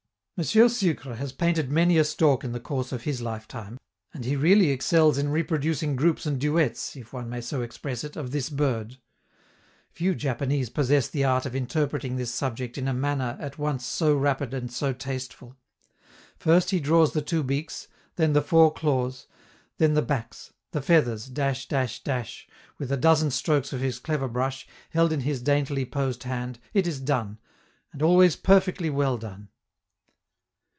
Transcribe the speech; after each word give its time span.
M. 0.57 0.69
Sucre 0.69 1.17
has 1.17 1.33
painted 1.33 1.69
many 1.71 1.99
a 1.99 2.03
stork 2.03 2.43
in 2.43 2.51
the 2.51 2.59
course 2.59 2.91
of 2.91 3.03
his 3.03 3.21
lifetime, 3.21 3.77
and 4.11 4.25
he 4.25 4.35
really 4.35 4.71
excels 4.71 5.19
in 5.19 5.29
reproducing 5.29 5.95
groups 5.95 6.25
and 6.25 6.41
duets, 6.41 6.95
if 6.95 7.13
one 7.13 7.29
may 7.29 7.39
so 7.41 7.61
express 7.61 8.03
it, 8.03 8.15
of 8.15 8.31
this 8.31 8.49
bird. 8.49 8.97
Few 9.91 10.15
Japanese 10.15 10.71
possess 10.71 11.07
the 11.07 11.23
art 11.23 11.45
of 11.45 11.55
interpreting 11.55 12.15
this 12.15 12.33
subject 12.33 12.75
in 12.79 12.87
a 12.87 12.91
manner 12.93 13.37
at 13.39 13.59
once 13.59 13.85
so 13.85 14.15
rapid 14.17 14.51
and 14.51 14.73
so 14.73 14.93
tasteful; 14.93 15.57
first 16.35 16.71
he 16.71 16.79
draws 16.79 17.13
the 17.13 17.21
two 17.21 17.43
beaks, 17.43 17.87
then 18.15 18.33
the 18.33 18.41
four 18.41 18.73
claws, 18.73 19.27
then 19.77 19.93
the 19.93 20.01
backs, 20.01 20.51
the 20.71 20.81
feathers, 20.81 21.27
dash, 21.27 21.67
dash, 21.67 22.01
dash 22.03 22.47
with 22.79 22.91
a 22.91 22.97
dozen 22.97 23.29
strokes 23.29 23.73
of 23.73 23.79
his 23.81 23.99
clever 23.99 24.27
brush, 24.27 24.67
held 24.89 25.11
in 25.13 25.19
his 25.19 25.39
daintily 25.39 25.85
posed 25.85 26.23
hand, 26.23 26.57
it 26.73 26.87
is 26.87 26.99
done, 26.99 27.37
and 27.91 28.01
always 28.01 28.35
perfectly 28.35 28.89
well 28.89 29.19
done! 29.19 29.47